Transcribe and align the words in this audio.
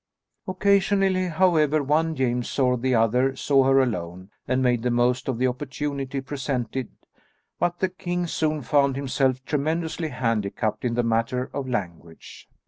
Occasionally, 0.47 1.27
however, 1.27 1.83
one 1.83 2.15
James 2.15 2.57
or 2.57 2.75
the 2.75 2.95
other 2.95 3.35
saw 3.35 3.65
her 3.65 3.79
alone 3.79 4.31
and 4.47 4.63
made 4.63 4.81
the 4.81 4.89
most 4.89 5.27
of 5.27 5.37
the 5.37 5.45
opportunity 5.45 6.21
presented, 6.21 6.89
but 7.59 7.77
the 7.81 7.89
king 7.89 8.25
soon 8.25 8.63
found 8.63 8.95
himself 8.95 9.45
tremendously 9.45 10.09
handicapped 10.09 10.83
in 10.83 10.95
the 10.95 11.03
matter 11.03 11.51
of 11.53 11.69
language. 11.69 12.49